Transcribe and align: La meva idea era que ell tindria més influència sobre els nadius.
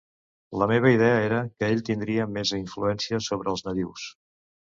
La 0.61 0.67
meva 0.69 0.93
idea 0.93 1.19
era 1.25 1.41
que 1.57 1.69
ell 1.75 1.83
tindria 1.91 2.25
més 2.39 2.55
influència 2.61 3.23
sobre 3.29 3.53
els 3.57 3.65
nadius. 3.69 4.09